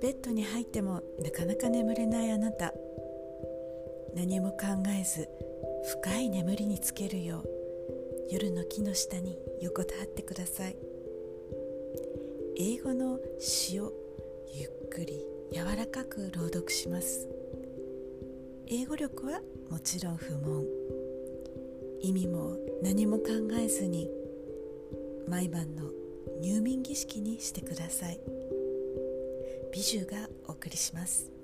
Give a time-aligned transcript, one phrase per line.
[0.00, 2.72] ベッドに入ってもなかなか眠れないあなた。
[4.14, 5.28] 何も考えず
[6.02, 7.48] 深い眠りにつけるよう
[8.30, 10.76] 夜の木の下に横たわってください。
[12.56, 13.92] 英語の詩を
[14.52, 17.28] ゆっくり柔らかく朗読します。
[18.66, 19.40] 英語力は
[19.70, 20.66] もちろん不問。
[22.00, 23.24] 意味も何も考
[23.58, 24.08] えずに
[25.28, 25.90] 毎晩の
[26.40, 28.20] 入眠儀式にしてください。
[29.80, 31.39] 美女がお送りします。